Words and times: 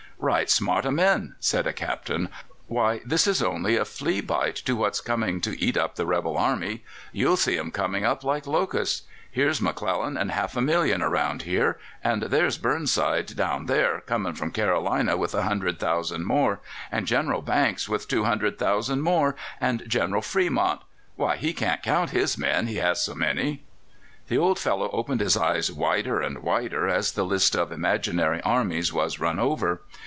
"'Right 0.23 0.51
smart 0.51 0.85
o' 0.85 0.91
men!'" 0.91 1.33
said 1.39 1.65
a 1.65 1.73
Captain. 1.73 2.29
"Why, 2.67 3.01
this 3.03 3.25
is 3.25 3.41
only 3.41 3.75
a 3.75 3.83
flea 3.83 4.21
bite 4.21 4.57
to 4.65 4.75
what's 4.75 5.01
coming 5.01 5.41
to 5.41 5.59
eat 5.59 5.75
up 5.75 5.95
the 5.95 6.05
rebel 6.05 6.37
army. 6.37 6.83
You'll 7.11 7.37
see 7.37 7.55
them 7.55 7.71
coming 7.71 8.05
up 8.05 8.23
like 8.23 8.45
locusts. 8.45 9.01
Here's 9.31 9.59
McClellan 9.63 10.13
with 10.19 10.29
half 10.29 10.55
a 10.55 10.61
million 10.61 11.01
around 11.01 11.41
here, 11.41 11.79
and 12.03 12.21
there's 12.21 12.59
Burnside 12.59 13.35
down 13.35 13.65
there, 13.65 14.01
coming 14.01 14.33
from 14.35 14.51
Carolina 14.51 15.17
with 15.17 15.33
a 15.33 15.41
hundred 15.41 15.79
thousand 15.79 16.27
more, 16.27 16.59
and 16.91 17.07
General 17.07 17.41
Banks 17.41 17.89
with 17.89 18.07
two 18.07 18.23
hundred 18.25 18.59
thousand 18.59 19.01
more, 19.01 19.35
and 19.59 19.81
General 19.89 20.21
Fremont 20.21 20.81
why, 21.15 21.35
he 21.35 21.51
can't 21.51 21.81
count 21.81 22.11
his 22.11 22.37
men 22.37 22.67
he 22.67 22.75
has 22.75 23.01
so 23.03 23.15
many!" 23.15 23.63
The 24.27 24.37
old 24.37 24.59
fellow 24.59 24.91
opened 24.91 25.19
his 25.19 25.35
eyes 25.35 25.71
wider 25.71 26.21
and 26.21 26.43
wider 26.43 26.87
as 26.87 27.11
the 27.13 27.25
list 27.25 27.55
of 27.55 27.71
imaginary 27.71 28.39
armies 28.43 28.93
was 28.93 29.19
run 29.19 29.39
over. 29.39 29.81